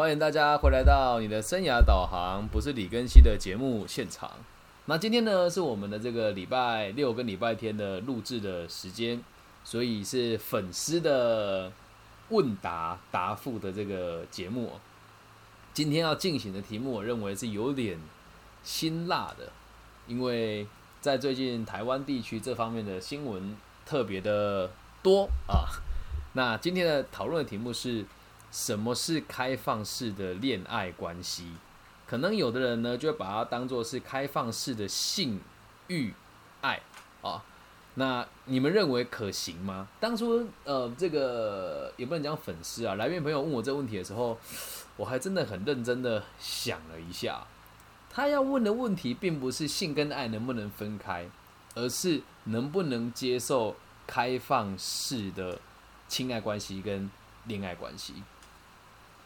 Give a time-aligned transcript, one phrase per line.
[0.00, 4.30] 欢迎大家回来到你的生涯导航，不是李根熙的节目现场。
[4.86, 9.22] 那今天呢是我们的这个礼拜六跟礼拜天的录制的时间，
[9.62, 11.70] 所以是粉丝的
[12.30, 14.72] 问答答复的这个节目。
[15.74, 17.98] 今天要进行的题目，我认为是有点
[18.62, 19.52] 辛辣的，
[20.06, 20.66] 因为
[21.02, 23.54] 在最近台湾地区这方面的新闻
[23.84, 24.70] 特别的
[25.02, 25.68] 多啊。
[26.32, 28.06] 那今天的讨论的题目是。
[28.50, 31.52] 什么是开放式的恋爱关系？
[32.06, 35.40] 可能有的人呢，就会把它当做是开放式的性
[35.86, 36.12] 欲
[36.60, 36.80] 爱
[37.22, 37.44] 啊。
[37.94, 39.88] 那你们认为可行吗？
[40.00, 44.38] 当初呃，这个也不能讲粉丝啊，来源朋友问我这个问题的时候，
[44.96, 47.46] 我还真的很认真的想了一下。
[48.08, 51.28] 他要问的问题，并不是性跟爱能不能分开，
[51.76, 55.58] 而是能不能接受开放式的
[56.08, 57.08] 亲爱关系跟
[57.44, 58.14] 恋爱关系。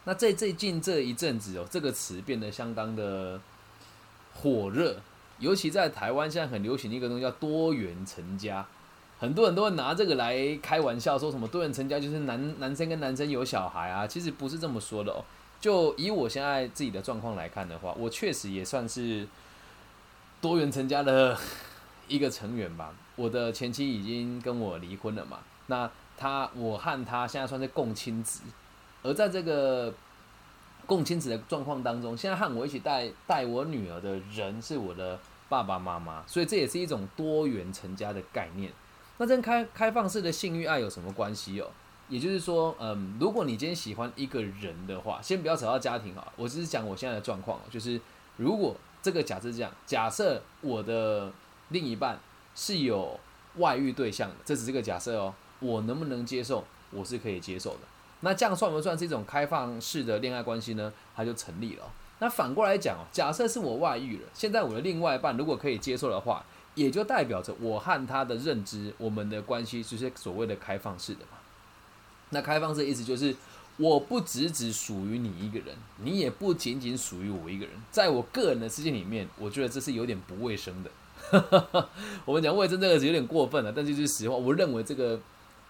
[0.05, 3.41] 那在最近这一阵子哦，这个词变得相当的
[4.35, 4.96] 火热，
[5.38, 8.66] 尤其在台湾现在很流行的一个东西叫多元成家，
[9.19, 15.24] 很多人都会拿这个来开玩笑，说什么多元成家就是男男生跟男生有小孩啊，其实不是这么说的哦。
[15.61, 19.27] 就以我现在自己的状况来看的话，我确实也算是
[20.43, 21.39] 多元成家的
[22.07, 22.93] 一个成员吧。
[23.16, 28.43] 我的前妻已经跟我离婚了嘛，那他我和他现在算是共亲子。
[29.05, 29.95] 而在这个
[30.87, 35.16] 共亲子的状况当中，现在和我一起带带我女儿的人是我的
[35.49, 38.73] 爸爸妈妈，所以这也是一种多元成家的概念。
[39.19, 41.71] 那跟开开放式的性欲爱有什么关系哦？
[42.09, 48.01] 也就是说，嗯，如果你今天喜欢一个人的话，先不要扯到家庭啊，我只是讲我现在的状况，就是
[48.37, 51.30] 如果这个假设这样，假设我的
[51.68, 52.18] 另一半
[52.55, 53.21] 是有
[53.57, 56.65] 外遇对象的，这只是个假设哦，我能不能接受？
[56.91, 57.80] 我是可以接受的。
[58.25, 60.91] 那这样算不算是一种开放式的恋爱关系呢？
[61.15, 61.85] 它就成立了。
[62.21, 66.43] 那反过来讲哦，假设是我外遇了，现在我的另外一半如果可以接受的话，
[66.75, 71.37] 也就代表着我和他的认知，我们的关系就是所谓的开放式的嘛。
[72.31, 73.37] 那开放式意思就是，
[73.77, 77.75] 我不只只属于你一个人，你也不仅仅属于我一个人。
[77.91, 80.91] 在我个人的世界里面，我觉得这是有点不卫生的。
[82.25, 85.21] 我们讲卫生这个词有点过分了，但就是实话，我认为这个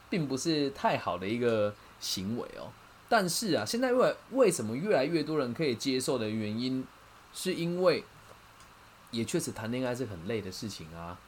[0.08, 1.74] 并不是太好的一个。
[2.04, 2.68] 行为哦，
[3.08, 6.86] 但是啊，现在为为什么越来越多人可以接受的原因，
[7.32, 8.04] 是因为
[9.10, 11.18] 也确实谈恋爱是很累的事情啊。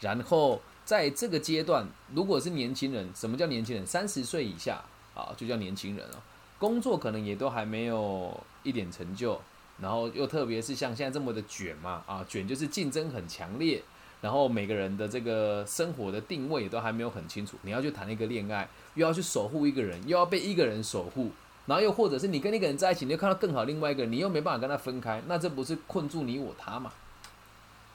[0.00, 3.84] 然后在这个阶段，如果是年轻人，什么叫年轻人？
[3.84, 6.22] 三十岁以下啊，就叫年轻人啊。
[6.58, 9.40] 工作可能也都还没有一点成就，
[9.80, 13.82] 然后又特别是像现在这么的卷嘛啊，卷就是竞争很强烈。
[14.22, 21.32] 然后每个人的这个生活的定位都还没有很清楚，你要去谈一个恋爱，又要去守护一个人，又要被一个人守护，
[21.66, 26.92] 然后又或者是你跟一个人在一起，你又看到更好另外一个人，你又没办法跟他分开，那这不是困住你我他嘛？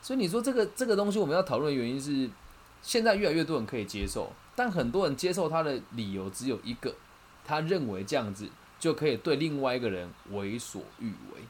[0.01, 2.29] 所以你说这个这个东西我们要讨论的原因是，
[2.81, 6.93] 现在越来越多人可以接受，但很多人接受他的理由只有一个，
[7.45, 11.41] 他认为这样子就可以对另外一个人为所欲为。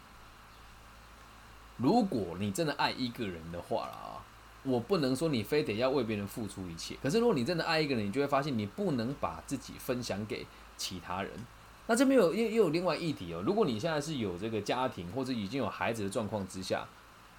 [1.78, 4.22] 如果你真的爱一个人的话啊。
[4.64, 10.46] 我不能说你非得要为别人付出一切，可是如果你真的爱一个人，你就会发现你不能把自己分享给
[10.76, 11.32] 其他人。
[11.88, 13.42] 那这边有又又有另外议题哦。
[13.46, 16.86] 如果你现在是有这个家庭或者已经有孩子的状况之下，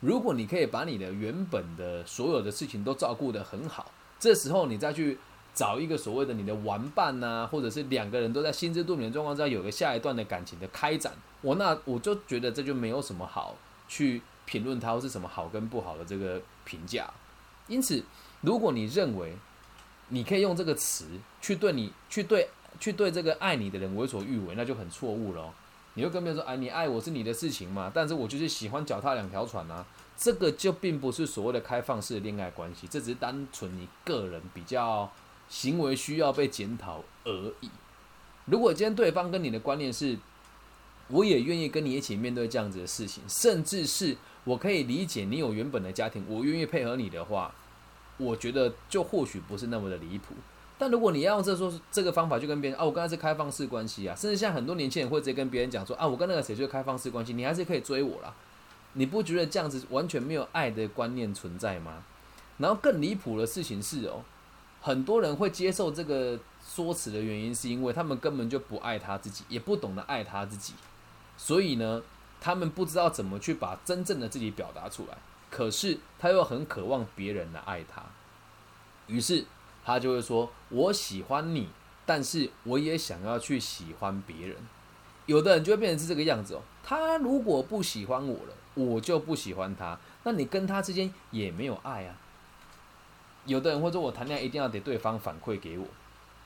[0.00, 5.18] 如果你可以把你的原本的所有的事情都照顾得很好，这时候你再去
[5.52, 11.12] 找一个所谓的你的玩伴呐，或者是两个人都在心知肚明的状况之下有个下一段的感情的开展，
[11.42, 13.54] 我那我就觉得这就没有什么好
[13.86, 14.22] 去。
[14.48, 17.12] 评论它是什么好跟不好的这个评价，
[17.66, 18.02] 因此，
[18.40, 19.36] 如果你认为
[20.08, 21.04] 你可以用这个词
[21.42, 22.48] 去对你去对
[22.80, 25.52] 去对这个爱你的人为所欲为，那就很错误了。
[25.92, 29.84] 你会跟别人说：“哎，你爱我是你的事情嘛，但是我就是喜欢脚踏两条船啊。”
[30.16, 35.12] 这个就并不是所谓的开放式的恋爱关系，这只是单纯你个人比较
[35.50, 37.70] 行为需要被检讨而已。
[38.46, 40.16] 如果今天对方跟你的观念是，
[41.08, 44.16] 我也愿意跟你一起面对这样子的事情，甚至是。
[44.48, 47.52] 我可以理解你有原本的家庭，我愿意配合你的话，
[48.16, 50.34] 我觉得就或许不是那么的离谱。
[50.78, 58.32] 但如果你要用这说这个方法去跟别人啊，我刚才是开放式关系啊，甚至像很多年轻人会直接跟别人讲说啊，我跟那个谁就是开放式关系，你还是可以追我啦。
[58.94, 62.02] 你不觉得这样子完全没有爱的观念存在吗？
[62.56, 64.22] 然后更离谱的事情是哦，
[64.80, 70.72] 很多人会接受这个说辞的原因，是因为他们根本就不爱他自己，也不懂得爱他自己，
[71.36, 72.00] 所以呢。
[72.40, 75.18] 他们不知道怎么去把真正的自己表达出来，
[75.50, 78.02] 可是他又很渴望别人来爱他，
[79.06, 79.44] 于是
[79.84, 81.68] 他就会说：“我喜欢你，
[82.04, 84.56] 但是我也想要去喜欢别人。”
[85.26, 86.62] 有的人就会变成是这个样子哦。
[86.82, 89.98] 他如果不喜欢我了，我就不喜欢他。
[90.22, 92.16] 那你跟他之间也没有爱啊。
[93.44, 95.86] 有的人会说，我谈恋爱一定要得对方反馈给我，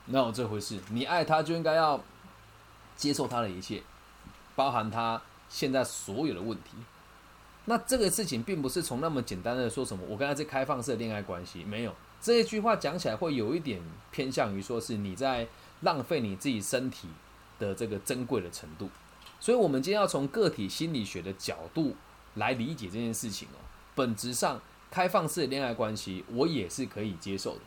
[0.07, 0.79] 那有这回事？
[0.89, 2.01] 你爱他就应该要
[2.97, 3.83] 接受他的一切，
[4.55, 5.21] 包含他
[5.53, 6.71] 现在所有的问题。
[7.65, 13.79] 那这个事情并不是从那么简单的说什么，我跟他是开放式的恋爱关系，没有这一句话讲起来会有一点
[14.11, 15.47] 偏向于说是你在
[15.81, 17.07] 浪费你自己身体
[17.59, 18.89] 的这个珍贵的程度。
[19.39, 21.95] 所以，我们今天要从个体心理学的角度
[22.33, 23.61] 来理解这件事情哦。
[23.93, 24.59] 本质上。
[24.93, 27.61] 开放式的恋爱关系，我也是可以接受的，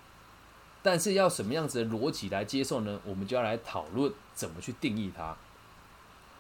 [0.81, 3.00] 但是要什么样子的逻辑来接受呢？
[3.05, 5.37] 我们就要来讨论怎么去定义它。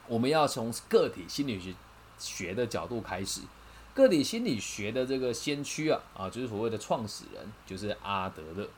[0.08, 1.74] 我们要从个体心理学
[2.18, 3.40] 学的角度开始，
[3.94, 8.68] 个体心理学的这个先驱啊啊，就是所谓的创始人，就是阿德勒。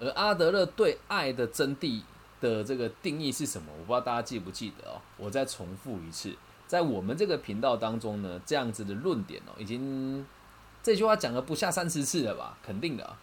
[0.00, 2.02] 而阿德勒对爱的真谛
[2.40, 3.72] 的这个定义是什么？
[3.72, 5.00] 我不知道大家记不记得哦。
[5.16, 6.34] 我再重复一次，
[6.66, 10.26] 在我们这个频道当中呢，这样子的论点哦，已经。
[10.82, 12.58] 这句话讲了不下三十次了吧？
[12.62, 13.16] 肯定的，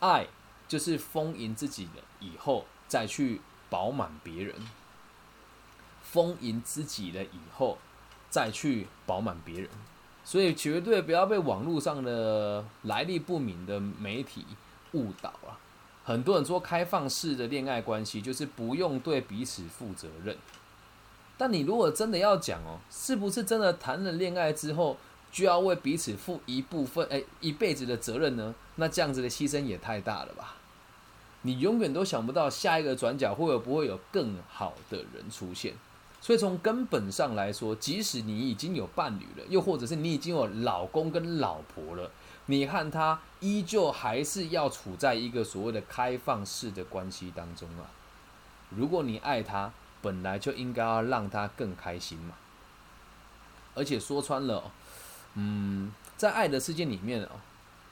[0.00, 0.26] 爱
[0.66, 4.56] 就是丰盈自己的以后再去饱满别人，
[6.12, 7.78] 丰盈自己了以后
[8.28, 9.68] 再去饱满别人，
[10.24, 14.44] 所以绝对不要被网络上的来历不明的媒体
[14.92, 15.58] 误导啊！
[16.04, 20.36] 很多人说开放式的恋爱关系就是不用对彼此负责任，
[21.38, 24.96] 但你如果真的要讲哦，是不是真的谈了恋爱之后？
[25.32, 28.52] 就要为彼此负一部分，哎，一辈子的责任呢？
[28.74, 30.56] 那这样子的牺牲也太大了吧？
[31.42, 35.74] 你永远都想不到下一个转角会不会有更好的人出现。
[36.20, 42.10] 所以从根本上来说，即使你已经有伴侣了，又或者是你已经有老公跟老婆了，
[42.46, 47.88] 你和他依旧还是要处在一个所谓的开放式的关系当中啊。
[48.68, 49.72] 如果你爱他，
[50.02, 52.34] 本来就应该要让他更开心嘛。
[53.74, 54.70] 而且说穿了。
[55.34, 57.30] 嗯，在爱的世界里面哦，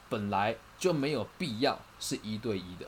[0.07, 2.85] 本来就没有必要是一对一的。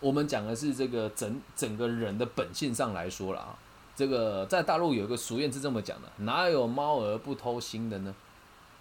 [0.00, 3.58] 我们讲的是这个整整个人的本性上来说了啊。
[3.98, 8.14] 这个在大陆有一个俗谚是这么讲的：哪有猫儿不偷腥的呢？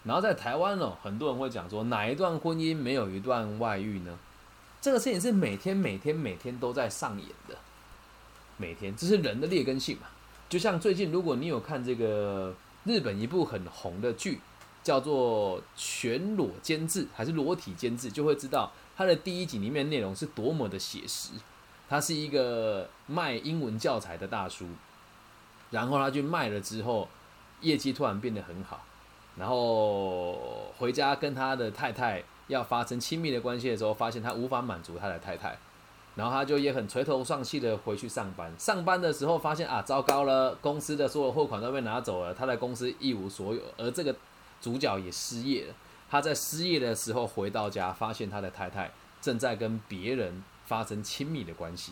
[0.03, 4.15] 然后在台湾哦，很多人会讲说，哪一段婚姻没有一段外遇呢？
[4.79, 7.57] 这个事情是每天每天每天都在上演的，
[8.57, 10.03] 每天这是人的劣根性嘛。
[10.47, 12.53] 就像最近，如果你有看这个
[12.83, 14.39] 日本一部很红的剧。
[14.83, 21.31] 叫做全裸监制还是裸体监制，就会知道它的第一集里面内容是多么的写实。
[21.89, 24.65] 他是一个卖英文教材的大叔，
[25.71, 27.07] 然后他去卖了之后，
[27.61, 28.83] 业绩突然变得很好，
[29.37, 35.57] 然后回家跟他的太太要发生亲密的关系的时候，发现他无法满足他的太太，
[36.15, 38.53] 然后他就也很垂头丧气的回去上班。
[38.57, 44.15] 上班的时候发现啊，糟糕了，公司的所有货款都被拿走了，他在公司一无所有，而这个。
[44.59, 45.73] 主角也失业了，
[46.09, 48.91] 他在失业的时候回到家，发现他的太太
[49.21, 51.91] 正在跟别人发生亲密的关系。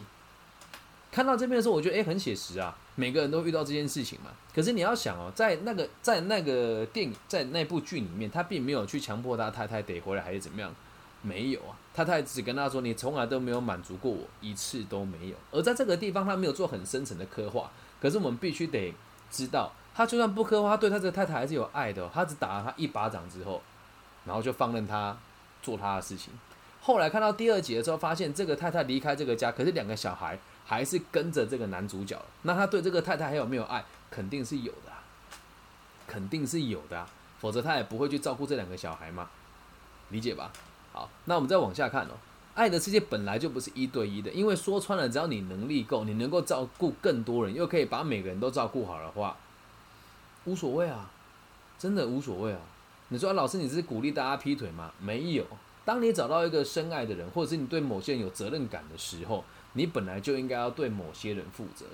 [1.15, 4.31] 看到这边的时候，我觉得诶很写实啊，每个人都遇到这件事情嘛。
[4.53, 10.75] 可是你要想哦，在那个在那个电影在那部剧里面，他并没有去强迫他太太得回来还是怎么样，
[11.21, 15.35] 没有啊，太太只跟他说你从来都没有满足过我一次都没有。
[15.51, 17.71] 而在这个地方，他没有做很深层的刻画。
[18.01, 18.93] 可是我们必须得
[19.31, 19.71] 知道。
[19.95, 22.09] 他就算不刻画，对他这个太太还是有爱的。
[22.13, 23.61] 他只打了他一巴掌之后，
[24.25, 25.17] 然后就放任他
[25.63, 26.33] 做他的事情。
[26.81, 32.19] 后来看到第二集的时候，发现这个太太离开这个家，可是两个小孩还是跟着这个男主角。
[32.41, 33.85] 那他对这个太太还有没有爱？
[34.09, 34.91] 肯定是有的，
[36.07, 37.05] 肯定是有的，
[37.39, 39.29] 否则他也不会去照顾这两个小孩嘛。
[40.09, 40.51] 理解吧？
[40.91, 42.11] 好，那我们再往下看哦。
[42.53, 49.35] 爱的世界本来就不是一对一的，因为说穿了，只要你能力够，你能够照顾更多人，又可以把每个人都照顾好的话。
[50.45, 51.11] 无所谓啊，
[51.77, 52.59] 真的无所谓啊。
[53.09, 54.93] 你说老师，你是鼓励大家劈腿吗？
[54.99, 55.45] 没有。
[55.83, 59.43] 当你找到一个深爱的人，或者是你对某些人有责任感的时候，
[59.75, 61.85] 你本来就应该要对某些人负责。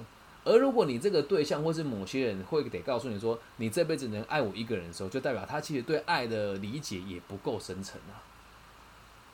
[0.43, 8.23] 而如果你这个对象或是某些人会得告诉你说，你这辈子能爱我一个人的时候，就代表他其实对爱的理解也不够深沉啊，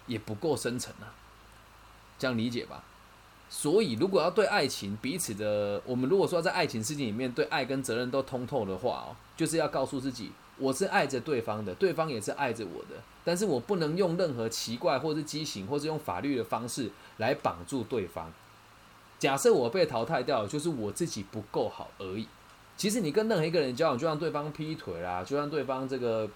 [0.05, 1.15] 也不够深沉啊。
[2.19, 2.83] 这样理解吧。
[3.49, 18.31] 所以，如果要对爱情彼此的，我们如果说在爱情世界里面对爱跟责任都通透的话哦，就是要告诉自己，我是爱着对方的，对方也是爱着我的，但是我不能用任何奇怪或是畸形，或是用法律的方式来绑住对方。
[19.19, 22.25] 假设我被淘汰掉，就是我自己不够好而已。
[22.77, 26.29] 其实你跟任何一个人交往，就让对方劈腿啦，就让对方这个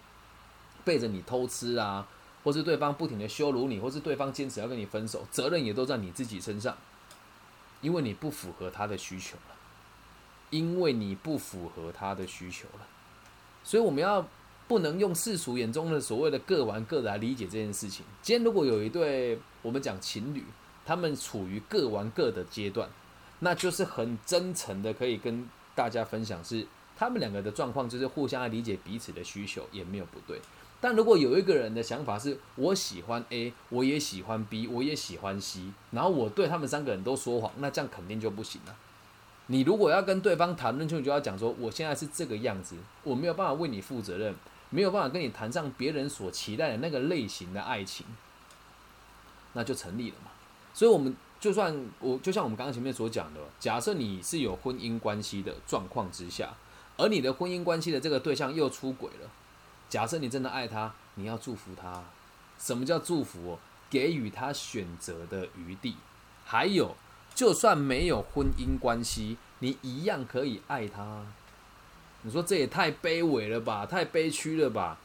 [0.83, 2.05] 背着你偷吃啊，
[2.43, 6.75] 或是对方不停的羞辱你，或是对方坚持要跟你分手，责任也都在你自己身上。
[7.79, 9.55] 因为你不符合他的需求了，
[10.49, 12.85] 因为你不符合他的需求了。
[13.63, 14.27] 所以我们要
[14.71, 18.05] 不能用世俗眼中的所谓的各玩各的来理解这件事情。
[18.21, 20.45] 今天如果有一对我们讲情侣，
[20.85, 22.87] 他们处于各玩各的阶段，
[23.39, 30.39] 那就是很真诚的可以跟大家分享，是他们两个的状况就是互相理解彼此的需求，也没有不对。
[30.79, 35.59] 但如果有一个人的想法是我喜欢 A，我也喜欢 B，我也喜欢 C，
[35.91, 38.73] 然后我对他们三个人都说谎，那这样肯定就不行了。
[39.47, 44.33] 你如果要跟对方谈论，就你就要讲说，我现在是这个样子，我没有办法为你负责任，
[44.71, 48.03] 没有办法跟你谈上别人所期待的那个类型的爱情，
[49.53, 50.31] 那就成立了嘛。
[50.73, 56.53] 所以，我们就算我就像我们刚刚前面所讲的，假设你是有婚姻关系的状况之下，
[56.97, 59.29] 而你的婚姻关系的这个对象又出轨了。
[59.89, 62.03] 假设你真的爱他，你要祝福他。
[62.57, 63.59] 什么叫祝福？
[63.89, 65.97] 给予他选择的余地。
[66.45, 66.95] 还有，
[67.35, 71.25] 就算没有婚姻关系，你一样可以爱他。
[72.23, 74.97] 你说这也太卑微了吧，太悲屈了吧？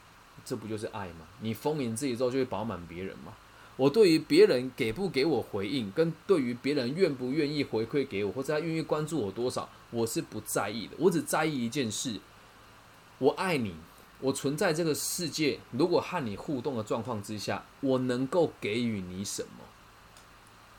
[0.44, 1.26] 这不就是爱吗？
[1.40, 3.32] 你丰盈自己之后，就会饱满别人嘛。
[3.76, 10.94] 我对于别人给不给我回应，跟对于别人愿不愿意回馈给我，或者他愿意关注我多少，我是不在意的。
[10.98, 12.20] 我只在意一件事：
[13.18, 13.74] 我爱你。
[14.20, 19.64] 我存在这个世界，如果和你互动的状况之下，我能够给予你什么？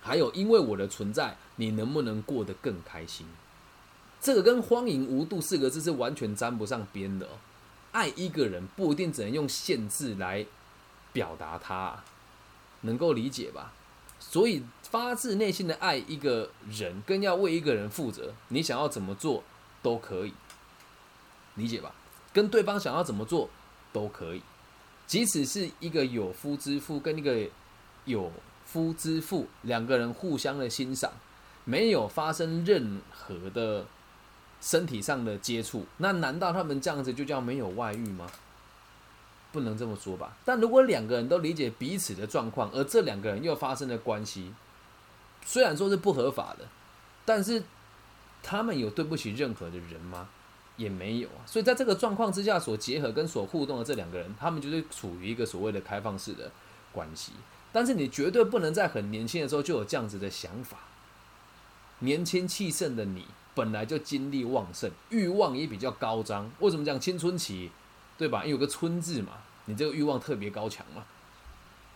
[0.02, 3.28] 还有，因为我的存在，你能不能过得更开心？
[4.20, 7.28] 这个跟“荒淫无度”四个字是完全沾不上边的。
[7.92, 10.46] 爱一个人不一定只能用限制来
[11.14, 12.04] 表达，他
[12.82, 13.74] 能够理解吧？
[14.20, 19.44] 所以，发自内心的爱一个人，更要为一个人负责，你想要怎么做
[19.82, 20.34] 都可以，
[21.56, 21.94] 理解吧？
[22.34, 23.50] 跟对方想要怎么做
[23.94, 24.42] 都可以，
[25.06, 27.48] 即使是一个有夫之妇跟一个
[28.06, 28.32] 有
[28.66, 31.12] 夫之妇两个人互相的欣赏，
[31.64, 33.86] 没有发生任何的
[34.62, 38.28] 身体上的接触，那难道他们这样子就叫没有外遇吗？
[39.52, 40.38] 不能这么说吧。
[40.44, 44.54] 但如果两个人都理解彼此的状况，而这两个人又发生了关系，
[45.46, 46.66] 虽然说是不合法的，
[47.26, 47.64] 但是
[48.44, 50.30] 他们有对不起任何的人吗？
[50.76, 56.52] 也没有啊，所以在这个状况之下所结合跟所互动的这两个人，他们就是处于一个所谓的开放式的
[56.92, 57.32] 关系。
[57.72, 60.78] 但是你绝对不能在很年轻的时候就有这样子的想法。
[62.00, 63.26] 年轻气盛的你
[63.58, 66.50] 本来就精力旺盛，欲望也比较高涨。
[66.60, 67.72] 为什么讲青春期？
[68.18, 68.46] 对吧？
[68.46, 69.34] 因为有个“春”字嘛，
[69.66, 71.04] 你这个欲望特别高强嘛，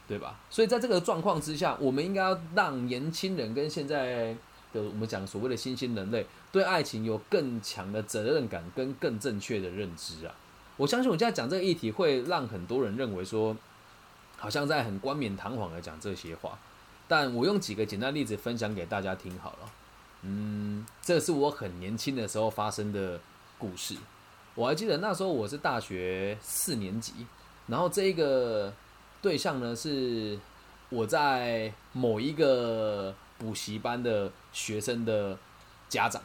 [0.08, 0.40] 对吧？
[0.50, 4.36] 所以在这个状况之下，我们应该要让年轻人跟现在。
[4.74, 10.34] 的我们讲所谓的新兴人类对爱情有更强的责任感跟更正确的认知啊！
[10.78, 13.54] 我相信我现在讲这个议题会让很多人认为说，
[14.38, 16.58] 好像在很冠冕堂皇的讲这些话，
[17.06, 19.70] 但我用几个简单例子分享给大家听好了。
[20.24, 23.20] 嗯，这是我很年轻的时候发生的
[23.58, 23.96] 故事。
[24.56, 27.14] 我还记得那时候我是大学四年级，
[27.68, 28.74] 然后这一个
[29.22, 30.40] 对象呢是
[30.90, 33.14] 我在某一个。
[33.42, 35.36] 补习班的学生的
[35.90, 36.22] 家长，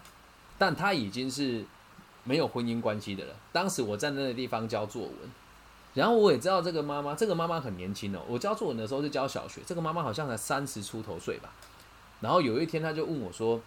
[0.59, 1.65] 但他已经是
[2.25, 3.35] 没有婚姻关系的了。
[3.55, 5.15] 当时我站在那个地方教作文，
[5.95, 8.21] 然后我也知道这个妈妈，这个妈妈很年轻哦。
[8.29, 11.51] 我教作文的时候是教小学，这个妈妈好像才三十出头岁吧。
[12.21, 13.59] 然后有一天，他就问我说：“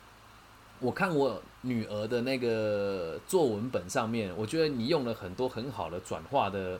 [0.80, 6.80] 我看我女儿的那个作文本上面，我觉得你用了很多很好的转化的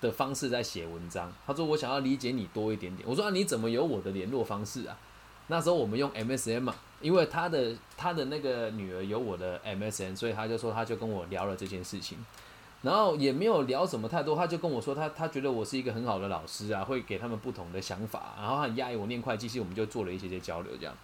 [0.00, 4.98] 的方式在写文章。”他说：“我想要理解你多一点点。”我说：“啊，你怎么有我的联络方式啊？”
[5.48, 12.16] 那时候我们用 MSN 嘛，因为他的他的那个女儿有我的 MSN，所以他就说他就跟我聊了这件事情，
[12.82, 20.94] 然后也没有聊什么太多，他就跟我说他他觉得我是一个很好的老师啊，会给他们不同的想法，然后很压抑我念会计系，我们就做了一些些交流这样，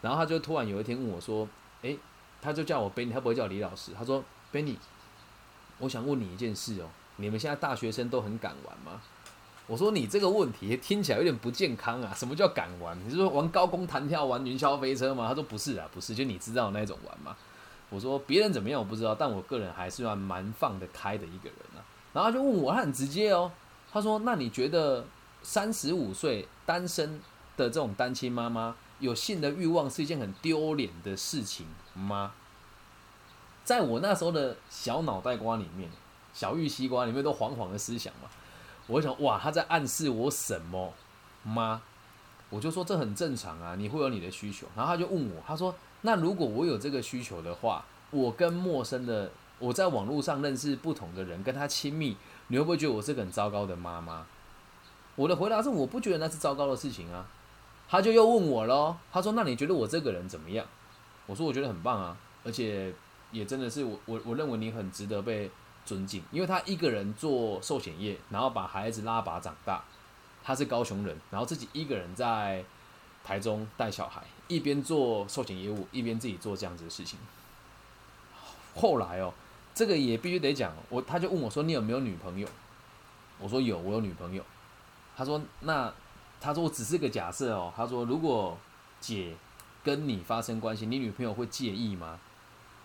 [0.00, 1.48] 然后他就突然有一天问我说，
[1.82, 1.98] 诶，
[2.40, 4.76] 他就叫我 Benny，他不会叫李老师，他说 Benny，
[5.78, 6.86] 我想问你一件事哦，
[7.16, 9.00] 你们现在大学生都很敢玩吗？
[9.66, 12.14] 我说你这个问题听起来有点不健康啊！
[12.16, 12.98] 什么叫敢玩？
[13.04, 15.28] 你是说玩高空弹跳、玩云霄飞车吗？
[15.28, 17.36] 他说不是啊，不是，就你知道那种玩吗？
[17.90, 21.84] 我说别人怎么样我不知道，但我个人还是算蛮放得开的一个人啊。
[22.14, 23.52] 然后他就问我，他很直接哦，
[23.92, 25.04] 他说：“那你觉得
[25.42, 27.20] 三十五岁单身
[27.56, 32.32] 的这种单亲妈妈有性的欲望是一件很丢脸的事情吗？”
[33.64, 35.90] 在我那时候的小脑袋瓜里面，
[36.32, 38.28] 小玉西瓜里面都黄黄的思想嘛。
[38.86, 40.94] 我想，哇，他在暗示我什么
[41.42, 41.82] 吗？
[42.48, 44.66] 我就说这很正常啊，你会有你的需求。
[44.74, 54.24] 然后他就问我，他说：“那如果我有这个需求的话，我跟陌生的，我在网络上认识不同的人，跟他亲密，你会不会觉得我是个很糟糕的妈妈？”
[55.14, 57.26] 我的回答是：我不觉得那是糟糕的事情啊。
[57.88, 60.66] 他就又问我喽，他说：“那你觉得我这个人怎么样？”
[61.26, 62.92] 我说：“我觉得很棒啊，而且
[63.32, 65.50] 也真的是我我我认为你很值得被
[65.86, 69.82] 尊敬，因为他一个人做寿险业，然后把孩子拉拔长大，
[70.44, 72.62] 他是高雄人，然后自己一个人在
[73.24, 77.18] 台中带小孩，一边做寿险业务，一边自己做这样子的事情。
[78.74, 79.32] 后来哦，
[79.74, 82.46] 这个也必须得讲，我他就问我说：“你有没有女朋友？”
[83.40, 84.44] 我说：“有，我有女朋友。”
[85.16, 85.92] 他说：“那
[86.40, 88.56] 他说我只是个假设哦。”他说：“如果
[89.00, 89.34] 姐
[89.84, 92.18] 跟你发生关系，你女朋友会介意吗？”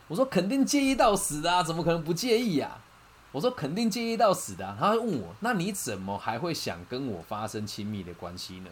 [0.08, 2.80] 我说：“肯定介意到死的啊，怎么可能不介意呀？”
[3.32, 8.70] 我说：“肯定介意到死的。”他问我：“那你怎么还会想跟我发生亲密的关系呢？”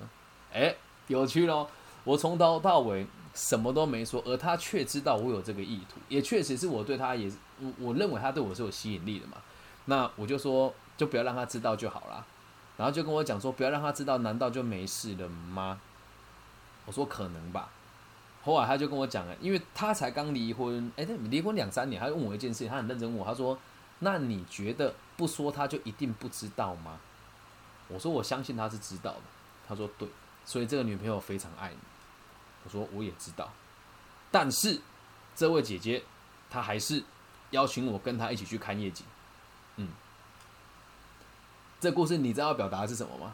[0.54, 0.76] 哎，
[1.08, 1.70] 有趣咯，
[2.04, 3.08] 我从头到尾。
[3.34, 9.38] 什么都没说，而他却知道我有这个意图，也确实是我对他也，我我认为他对我是有吸引力的嘛。
[9.86, 12.28] 那我就说，就不要让他知道就好了。
[12.82, 15.80] 然后就跟我讲说，不要让他知道，难道就没事了吗？
[16.88, 17.70] 我说可能吧。
[18.44, 23.56] 后来他就跟我讲了，因为他才刚离婚，哎，他离婚两三年，他就问我一件事情，他很认真问我，他说
[24.00, 26.98] ：“那你觉得不说他就一定不知道吗？”
[27.88, 29.22] 我说：“我相信他是知道的。”
[29.70, 30.10] 他说：“对，
[30.44, 31.78] 所以这个女朋友非常爱你。”
[32.66, 33.48] 我说我也知道，
[34.32, 34.82] 但是
[35.36, 36.02] 这位姐姐
[36.50, 37.04] 她还是
[37.52, 39.06] 邀请我跟她一起去看夜景。
[41.82, 43.34] 这故事你知道要表达的是什么吗？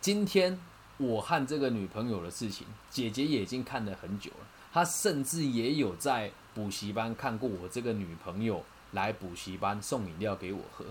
[0.00, 0.58] 今天
[0.96, 4.46] 我和这个女朋友的事情，姐姐也已经看了很久了。
[4.72, 10.86] 她甚至也有在补习班看过我这个女朋友来补习班送饮料给我喝。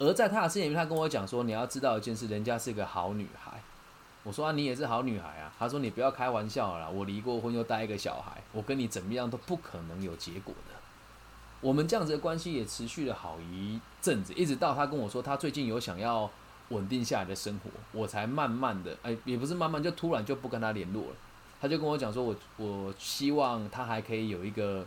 [0.00, 3.62] 而在她的视频里面，她跟我讲说：“你要知道一件事，人家是个好女孩。”
[4.24, 5.52] 我说啊，你也是好女孩啊。
[5.56, 10.73] 她说你不要开玩笑了，我离过婚又带一个小孩，我跟你怎么样都不可能有结果的。
[11.64, 16.30] 我们这样子的关系也持续了好一阵子，一直到他跟我说他最近有想要
[16.68, 21.16] 稳定下来的生活，我才慢慢的，哎，也不是慢慢，就突然就不跟他联络了。
[21.62, 24.86] 他就跟我讲说，我我希望他还可以有一个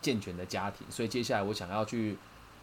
[0.00, 2.16] 健全的家庭，所以接下来我想要去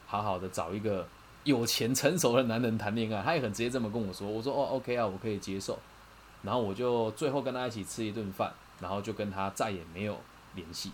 [0.08, 1.08] 好好的找一个
[1.44, 3.22] 有钱成熟的男人谈恋爱。
[3.22, 5.78] 他也很直接这么跟我说，我说哦，OK 啊，我可以接受。
[6.42, 10.18] 然后我就最后跟他一起吃一顿饭，然后就跟他再也没有
[10.56, 10.92] 联系。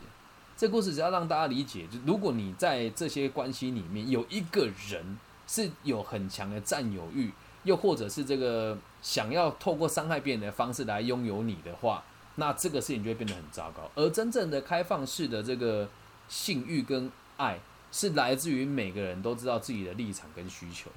[0.58, 12.04] 这故事只要让大家理解，就如果你在这些关系里面有一个人是有很强的占有欲，又或者是这个想要透过伤害别人的方式来拥有你的话，
[12.38, 13.88] 那这个事情就会变得很糟糕。
[13.94, 15.88] 而真正的开放式的这个
[16.28, 17.60] 性欲跟爱，
[17.92, 20.90] 是来自于每个人都知道自己的立场跟需求。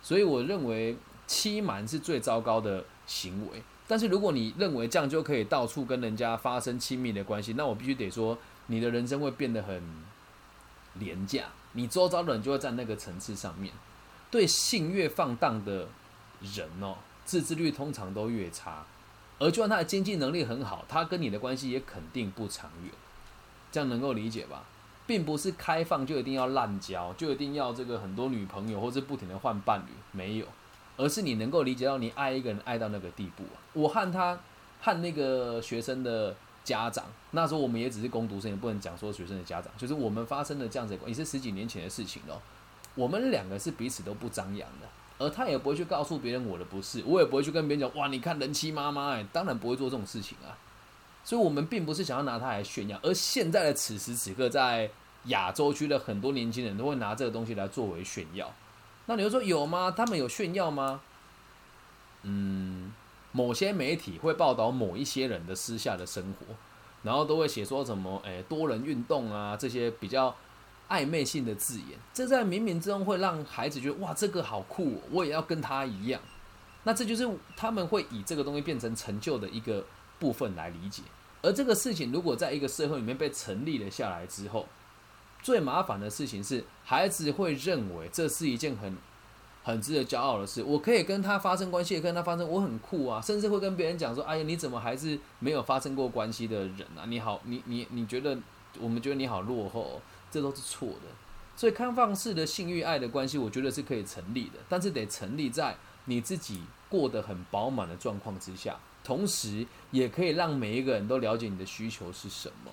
[0.00, 3.62] 所以我认为欺瞒是最糟糕的行为。
[3.88, 9.82] 但是如果你认为这样就可以到处跟人家发生亲密的关系，那我必须得说，你的人生会变得很
[10.94, 11.44] 廉价。
[11.72, 13.72] 你周遭的人就会在那个层次上面，
[14.30, 15.88] 对性越放荡的
[16.40, 18.84] 人哦，自制率通常都越差。
[19.38, 22.92] 而就算他的经济能力很好，他跟你的关系也肯定不长远。
[23.70, 24.64] 这样能够理解吧？
[25.04, 30.46] 并不是开放就一定要滥交，就一定要这个很多女朋友，或是不停的换伴侣，没有。
[30.96, 33.56] 而是你能够理解到，你爱一个人爱到那个地步啊！
[33.72, 34.38] 我和他，
[34.80, 42.40] 和那个学生的家长，那时候我们也只是攻读生，也不能讲说学生的家长，就是我们发生的这样子，也是十几年前的事情了。
[42.94, 44.86] 我们两个是彼此都不张扬的，
[45.18, 50.52] 而他也不会去告诉别人我的不是，我也不会去跟别人讲哇，你看人妻妈妈，哎，当然不会做这种事情啊。
[51.24, 54.90] 所以，我们并不是想要拿他来炫耀，而现在的此时此刻，在
[55.26, 58.52] 亚洲区的很多年轻人都会拿这个东西来作为炫耀。
[59.06, 59.90] 那你会说有吗？
[59.90, 61.00] 他们有炫耀吗？
[62.22, 62.92] 嗯，
[63.32, 66.54] 某些媒体会报道某一些人的私下的生活，
[67.02, 70.34] 然后都会写说什么诶多人运动啊这些比较
[70.88, 76.20] 暧昧性的字眼，这在冥冥之中会让孩子觉得哇这个好酷，我也要跟他一样。
[76.84, 79.84] 那这就是他们会以这个东西变成成就的一个
[80.18, 81.02] 部分来理解。
[81.40, 84.68] 而这个事情如果在一个社会里面被成立了下来之后，
[85.42, 88.96] 最麻烦的事情是，孩子会认为这是一件很
[89.64, 90.62] 很值得骄傲的事。
[90.62, 93.20] 我可以跟他发生关系，跟他发生，我很酷啊！
[93.20, 97.04] 甚至会跟别人讲说：“哎呀，你怎么还是没有发生过关系的人啊？
[97.06, 98.38] 你好，你你你觉得
[98.78, 100.00] 我们觉得你好落后，
[100.30, 101.08] 这都是错的。
[101.56, 105.76] 所以，开放式的性欲爱的关系，我觉得是可以成立的，但是得成立在
[106.06, 112.70] 你自己过得很饱满的状况之下，同时也可以让每一个人都了解你的需求是什么。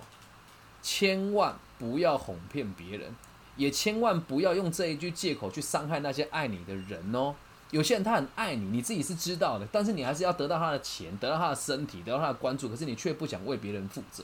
[0.82, 1.54] 千万。
[1.80, 3.10] 不要哄骗别人，
[3.56, 7.34] 也千万不要用这一句借口去伤害那些爱你的人哦。
[7.70, 14.22] 有些人他很爱你，你自己是知道的，但是你还是要得到他的钱，得到他的身体，得到他的关注，可是你却不想为别人负责。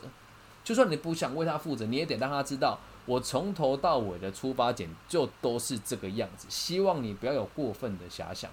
[0.62, 6.46] 就算你不想为他负责，你也得让他知道，我从头到尾的出发点就都是这个样子。
[6.50, 8.50] 希望你不要有过分的遐想。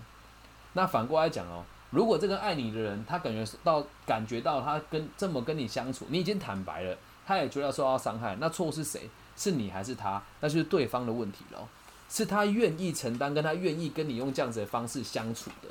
[0.72, 6.98] 那反过来讲哦，如果这个爱你的人，他感觉到感觉到他跟这么跟你相处，你已经坦白了。
[7.26, 9.10] 他也觉得受到伤害，那错误是谁？
[9.36, 11.68] 是你还是他，那就是对方的问题了。
[12.10, 15.70] 是他愿意承担，跟他愿意跟你用这样子的方式相处的，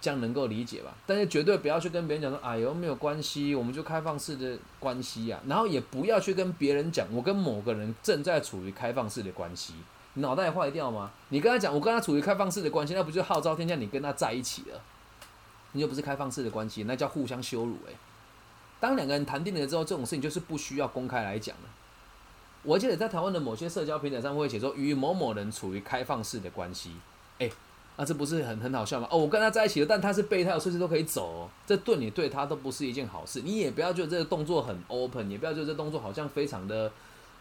[0.00, 0.94] 这样能够理解吧？
[1.06, 5.38] 但是绝对不要去跟别人讲说，哎呦没有关系，我们就开放式的关系呀。
[5.46, 9.74] 然后也不要去跟别人讲，我跟某个人正在处于开放式的关系，
[10.14, 11.10] 脑袋坏掉吗？
[11.28, 14.80] 你跟他讲，我跟他处于开放式的关系，那不就号召天下你跟他在一起了？
[15.72, 17.94] 你又不是开放式的关系，那叫互相羞辱诶。
[18.80, 21.68] 当两个人谈定了之后，这种事情就是不需要公开来讲了。
[22.62, 26.92] 我记得在台湾的某些社交平台上会写说与某某人处于开放式的关系，
[27.38, 27.48] 哎，
[27.96, 29.06] 那这不是很很好笑吗？
[29.10, 33.40] 哦，我跟他在一起了，但他是备胎，随时都可以走，这对你对他都不是一件好事。
[33.42, 36.90] 你也不要觉得这个动作很 open，也不要觉得这动作好像非常的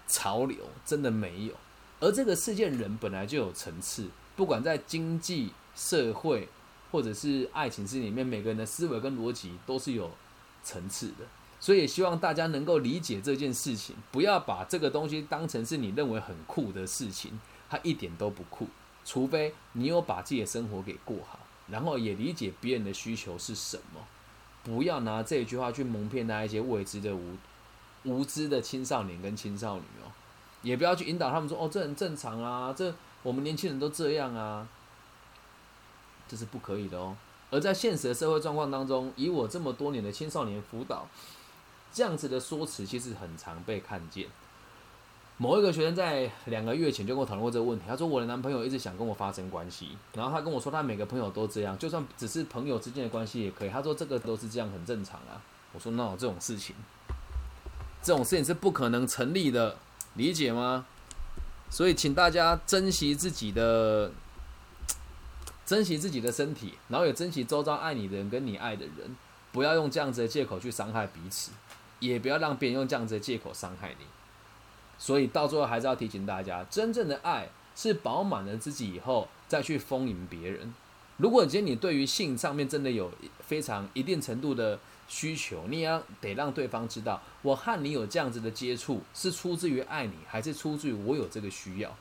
[0.07, 1.53] 潮流，真的没有。
[1.99, 6.47] 而这个事件人本来就有层次，不管在经济社会
[6.91, 10.11] 或者是爱情事里面，每个人的思维跟逻辑都是有
[10.67, 11.25] 层次的。
[11.59, 18.67] 所以希望大家能够理解这件事情，不要把这个东西当成是你认为很酷的事情，它一点都不酷。
[19.03, 24.01] 除非你有把自己的生活给过好，然后也理解别人的需求是什么。
[24.63, 27.37] 不要拿这一句话去蒙骗那一些未知的无
[28.03, 30.11] 无知的青少年跟青少女哦，
[30.61, 34.67] 也不要去引导他们说哦，这很正常啊，这我们年轻人都这样啊，
[36.27, 37.15] 这是不可以的哦。
[37.49, 41.07] 而在现实的社会状况当中，以我这么多年的青少年辅导。
[41.93, 44.27] 这样子的说辞其实很常被看见。
[45.37, 53.69] 某一个学生在两个月前就跟我讨论过这个问题，他说我的男朋友一直想跟我发生关系，然后他跟我说他每个朋友都这样，就算只是朋友之间的关系也可以。
[53.69, 55.41] 他说这个都是这样，很正常啊。
[55.73, 56.75] 我说那有这种事情，
[58.01, 59.77] 这种事情是不可能成立的，
[60.15, 60.85] 理解吗？
[61.69, 64.11] 所以请大家珍惜自己的，
[65.67, 69.15] 珍惜自己的身体，然后也珍惜周遭爱你的人跟你爱的人，
[69.51, 71.51] 不要用这样子的借口去伤害彼此。
[71.99, 74.05] 也不要让别人用这样子的借口伤害你，
[74.99, 80.71] 所以到最后还是要提醒大家，真正的爱是饱满了自己以后再去丰盈别人。
[81.17, 91.97] 如果今天你对于性上面真的有非常一定程度的需求，你要得让对方知道，我和你有这样子的接触是出自于爱你，还是出自于我有这个需要。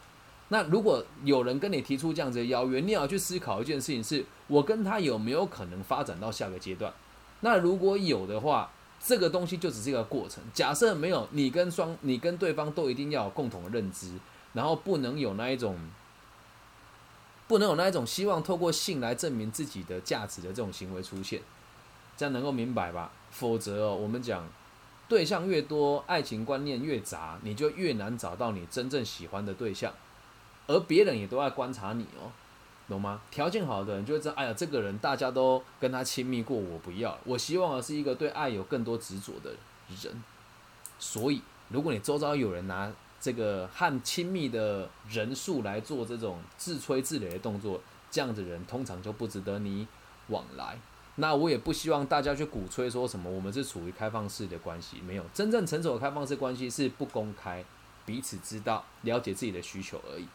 [0.49, 6.93] 那如果有人跟你提出这样子的邀约，你要去思考一件事情：是我跟他有没有可能发展到下个阶段？
[7.41, 10.43] 那如果有的话，这个东西就只是一个过程。
[10.55, 14.13] 假设没有你跟双，你跟对方都一定要有共同的认知，
[14.53, 15.77] 然后不能有那一种，
[17.49, 21.43] 不能有那一种希望透过性来证明自己的价值的这种行为出现，
[22.17, 23.11] 这样能够明白吧？
[23.31, 24.49] 否则哦，我们讲
[25.09, 29.93] 对象越多，爱情观念越杂，你就越难找到你真正喜欢的对象，
[30.67, 32.31] 而别人也都在观察你哦。
[32.89, 33.21] 懂吗？
[33.33, 37.19] 条件好的人就会知道，哎呀，这个人大家都跟他亲密过，我不要。
[37.25, 39.51] 我希望的是一个对爱有更多执着的
[40.01, 40.23] 人。
[41.01, 42.89] 所以，如果你周遭有人拿
[43.21, 49.89] 这个和亲密的人数来做这种自吹自擂的动作，这样的人通常就不值得你
[50.29, 50.79] 往来。
[51.17, 57.65] 那我也不希望大家去鼓吹说什么我们是处于开放式的关系，没有真正成熟的开放式关系是不公开，
[58.05, 60.29] 彼此知道、了解自己的需求而已。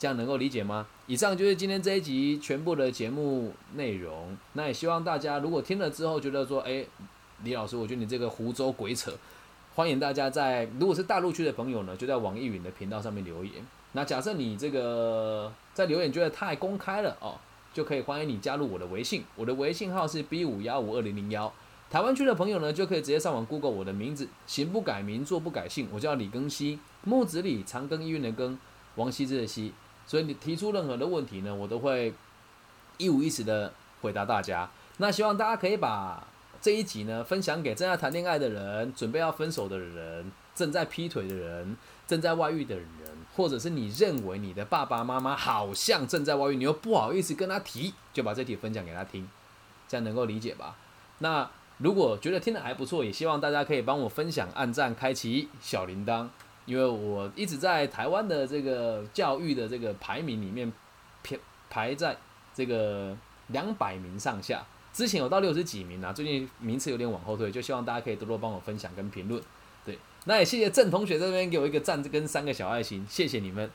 [0.00, 0.86] 这样能够理解吗？
[1.06, 4.34] 以上就是今天这一集全部的节目内容。
[4.54, 6.88] 那也希望大家如果听了之后觉得说，诶，
[7.44, 9.12] 李老师，我觉得你这个湖州鬼扯，
[9.74, 13.52] 欢迎大家在如果是大陆区的朋友呢，就在网易云的频道上面留言。
[13.92, 17.36] 那假设你这个在留言觉得太公开了哦，
[17.74, 21.52] 就可以欢迎你加入我的微信，我的微信号是 B 五幺五二零零幺。
[21.90, 28.56] 台湾区的朋友呢，就可以直接上网 Google 我的名字，行不改名，坐不改姓，我叫李庚希，木子李，长庚医院的庚，
[28.94, 29.74] 王羲之的羲。
[30.10, 32.12] 所以你提出任何的问题呢，我都会
[32.96, 34.68] 一五一十的回答大家。
[34.96, 36.26] 那希望大家可以把
[36.60, 41.76] 这一集呢分享给正在谈恋爱的人、准备要分手的人、正在劈腿的人、
[42.08, 42.86] 正在外遇的人，
[43.36, 49.28] 或者是你认为你的爸爸妈妈好像正在外遇，你又不好意思跟他提，就把这题分享给他听，
[49.86, 50.76] 这样能够理解吧？
[51.18, 56.26] 那如果觉得听的还不错，也希望大家可以帮我分享、按赞、开启小铃铛。
[56.70, 60.72] 因为我一直在台湾的这个教育的这个排名里面，
[61.24, 61.36] 排
[61.68, 62.16] 排在
[62.54, 63.16] 这个
[63.48, 64.64] 两百名上下。
[64.92, 69.42] 之前有到六十几名啊，最近名次有点往后退，就希望大家可以多多帮我分享跟评论。
[69.84, 73.68] 对，那也谢谢郑同学这边给我一个赞跟三个小爱心，谢谢你们。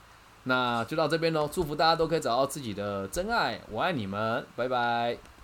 [0.43, 5.34] 那就到这边喽，祝福大家都可以找到自己的真爱，我爱你们，拜拜。